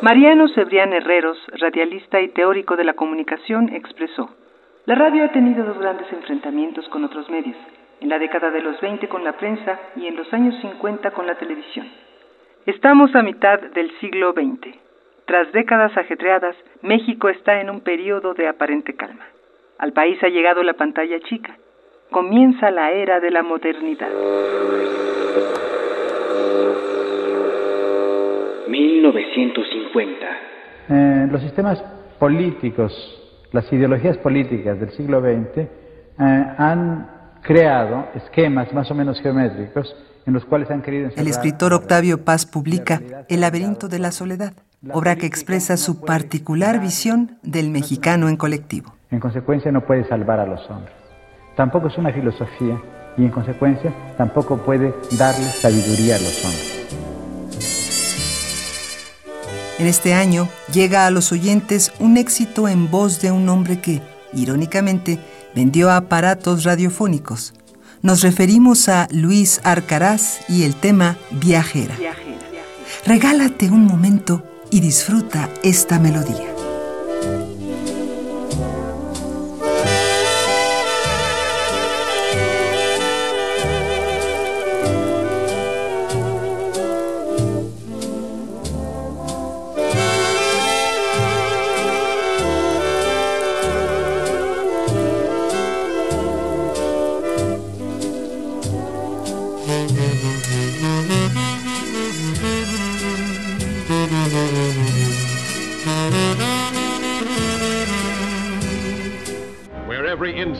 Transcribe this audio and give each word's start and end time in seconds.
Mariano 0.00 0.46
Cebrián 0.54 0.92
Herreros, 0.92 1.38
radialista 1.54 2.20
y 2.20 2.28
teórico 2.28 2.76
de 2.76 2.84
la 2.84 2.94
comunicación, 2.94 3.68
expresó, 3.74 4.30
La 4.86 4.94
radio 4.94 5.24
ha 5.24 5.32
tenido 5.32 5.64
dos 5.64 5.76
grandes 5.76 6.06
enfrentamientos 6.12 6.88
con 6.88 7.04
otros 7.04 7.28
medios, 7.28 7.56
en 8.00 8.08
la 8.08 8.20
década 8.20 8.52
de 8.52 8.62
los 8.62 8.80
20 8.80 9.08
con 9.08 9.24
la 9.24 9.32
prensa 9.32 9.76
y 9.96 10.06
en 10.06 10.14
los 10.14 10.32
años 10.32 10.54
50 10.60 11.10
con 11.10 11.26
la 11.26 11.34
televisión. 11.34 11.88
Estamos 12.64 13.12
a 13.16 13.22
mitad 13.22 13.58
del 13.60 13.90
siglo 13.98 14.32
XX. 14.34 14.72
Tras 15.26 15.50
décadas 15.50 15.96
ajetreadas, 15.96 16.54
México 16.80 17.28
está 17.28 17.60
en 17.60 17.68
un 17.68 17.80
periodo 17.80 18.34
de 18.34 18.46
aparente 18.46 18.94
calma. 18.94 19.26
Al 19.78 19.92
país 19.92 20.22
ha 20.22 20.28
llegado 20.28 20.62
la 20.62 20.74
pantalla 20.74 21.18
chica. 21.20 21.56
Comienza 22.10 22.70
la 22.70 22.92
era 22.92 23.18
de 23.18 23.32
la 23.32 23.42
modernidad. 23.42 24.10
1950. 29.36 30.26
Eh, 30.90 31.28
los 31.30 31.42
sistemas 31.42 31.82
políticos, 32.18 32.92
las 33.52 33.70
ideologías 33.72 34.16
políticas 34.18 34.78
del 34.80 34.90
siglo 34.92 35.20
XX 35.20 35.58
eh, 35.58 35.68
han 36.18 37.08
creado 37.42 38.08
esquemas 38.14 38.72
más 38.72 38.90
o 38.90 38.94
menos 38.94 39.20
geométricos 39.20 39.94
en 40.26 40.34
los 40.34 40.44
cuales 40.44 40.70
han 40.70 40.82
querido... 40.82 41.10
El 41.16 41.28
escritor 41.28 41.72
Octavio 41.72 42.24
Paz 42.24 42.44
publica 42.44 43.00
El 43.28 43.40
laberinto 43.40 43.88
de 43.88 43.98
la 43.98 44.12
soledad, 44.12 44.52
obra 44.92 45.16
que 45.16 45.26
expresa 45.26 45.76
su 45.76 46.04
particular 46.04 46.80
visión 46.80 47.38
del 47.42 47.70
mexicano 47.70 48.28
en 48.28 48.36
colectivo. 48.36 48.94
En 49.10 49.20
consecuencia 49.20 49.72
no 49.72 49.86
puede 49.86 50.06
salvar 50.06 50.40
a 50.40 50.46
los 50.46 50.68
hombres. 50.68 50.94
Tampoco 51.56 51.88
es 51.88 51.96
una 51.96 52.12
filosofía 52.12 52.78
y 53.16 53.24
en 53.24 53.30
consecuencia 53.30 53.92
tampoco 54.16 54.58
puede 54.58 54.92
darle 55.18 55.44
sabiduría 55.44 56.16
a 56.16 56.18
los 56.18 56.44
hombres. 56.44 56.77
En 59.78 59.86
este 59.86 60.12
año 60.12 60.48
llega 60.72 61.06
a 61.06 61.10
los 61.10 61.30
oyentes 61.30 61.92
un 62.00 62.16
éxito 62.16 62.68
en 62.68 62.90
voz 62.90 63.20
de 63.20 63.30
un 63.30 63.48
hombre 63.48 63.80
que, 63.80 64.02
irónicamente, 64.32 65.20
vendió 65.54 65.92
aparatos 65.92 66.64
radiofónicos. 66.64 67.54
Nos 68.02 68.22
referimos 68.22 68.88
a 68.88 69.06
Luis 69.12 69.60
Arcaraz 69.62 70.40
y 70.48 70.64
el 70.64 70.74
tema 70.74 71.16
Viajera. 71.30 71.96
Regálate 73.06 73.70
un 73.70 73.84
momento 73.86 74.42
y 74.70 74.80
disfruta 74.80 75.48
esta 75.62 75.98
melodía. 75.98 76.47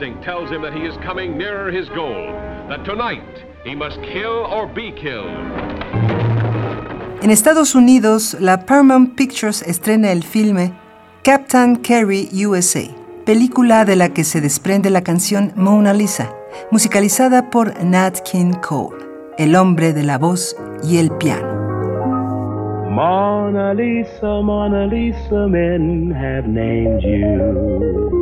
Instinct 0.00 0.24
tells 0.24 0.50
him 0.50 0.62
that 0.62 0.72
he 0.72 0.86
is 0.86 0.96
coming 1.04 1.36
nearer 1.36 1.70
his 1.70 1.88
goal, 1.90 2.32
that 2.68 2.84
tonight 2.84 3.44
he 3.64 3.74
must 3.74 4.00
kill 4.02 4.46
or 4.50 4.66
be 4.66 4.92
killed. 4.92 5.28
En 7.22 7.30
Estados 7.30 7.74
Unidos, 7.74 8.36
la 8.40 8.64
Paramount 8.64 9.14
Pictures 9.14 9.62
estrena 9.62 10.10
el 10.10 10.22
filme 10.22 10.72
Captain 11.22 11.76
Kerry 11.76 12.30
USA, 12.32 12.88
película 13.26 13.84
de 13.84 13.96
la 13.96 14.08
que 14.08 14.24
se 14.24 14.40
desprende 14.40 14.88
la 14.88 15.02
canción 15.02 15.52
Mona 15.54 15.92
Lisa, 15.92 16.32
musicalizada 16.70 17.50
por 17.50 17.84
Nat 17.84 18.20
King 18.20 18.54
Cole, 18.54 18.96
el 19.36 19.54
hombre 19.54 19.92
de 19.92 20.02
la 20.02 20.16
voz 20.16 20.56
y 20.82 20.96
el 20.96 21.10
piano. 21.10 21.60
Mona 22.90 23.74
Lisa, 23.74 24.42
Mona 24.42 24.86
Lisa, 24.86 25.46
men 25.46 26.10
have 26.10 26.46
named 26.48 27.02
you. 27.02 28.19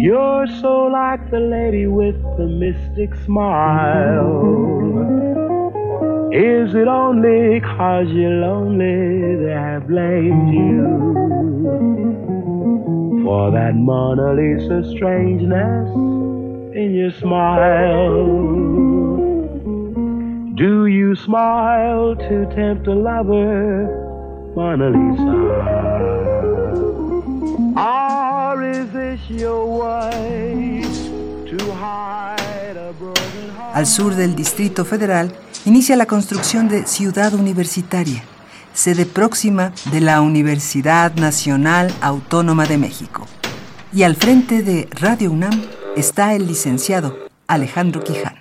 You're 0.00 0.46
so 0.60 0.84
like 0.84 1.28
the 1.28 1.40
lady 1.40 1.88
with 1.88 2.14
the 2.36 2.46
mystic 2.46 3.16
smile. 3.24 4.78
Is 6.32 6.72
it 6.72 6.86
only 6.86 7.58
cause 7.60 8.06
you're 8.08 8.30
lonely 8.30 9.44
they 9.44 9.50
have 9.50 9.88
blamed 9.88 10.54
you 10.54 10.84
for 13.24 13.50
that 13.50 13.74
Mona 13.74 14.34
Lisa 14.34 14.88
strangeness 14.94 15.90
in 16.76 16.94
your 16.94 17.10
smile? 17.10 18.24
Do 20.54 20.86
you 20.86 21.16
smile 21.16 22.14
to 22.14 22.46
tempt 22.54 22.86
a 22.86 22.94
lover, 22.94 23.88
Mona 24.54 24.90
Lisa? 24.90 26.67
Al 33.74 33.86
sur 33.86 34.14
del 34.14 34.36
Distrito 34.36 34.84
Federal 34.84 35.32
inicia 35.64 35.96
la 35.96 36.06
construcción 36.06 36.68
de 36.68 36.86
Ciudad 36.86 37.34
Universitaria, 37.34 38.22
sede 38.74 39.06
próxima 39.06 39.72
de 39.90 40.00
la 40.00 40.20
Universidad 40.20 41.14
Nacional 41.14 41.92
Autónoma 42.00 42.66
de 42.66 42.78
México. 42.78 43.26
Y 43.92 44.04
al 44.04 44.14
frente 44.14 44.62
de 44.62 44.88
Radio 44.92 45.32
UNAM 45.32 45.60
está 45.96 46.34
el 46.34 46.46
licenciado 46.46 47.18
Alejandro 47.48 48.04
Quijano. 48.04 48.38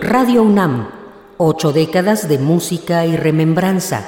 Radio 0.00 0.44
UNAM, 0.44 0.88
ocho 1.38 1.72
décadas 1.72 2.28
de 2.28 2.38
música 2.38 3.04
y 3.04 3.16
remembranza, 3.16 4.04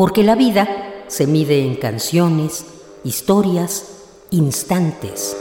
porque 0.00 0.22
la 0.22 0.34
vida 0.34 0.66
se 1.08 1.26
mide 1.26 1.62
en 1.62 1.74
canciones, 1.74 2.64
historias, 3.04 3.84
instantes. 4.30 5.36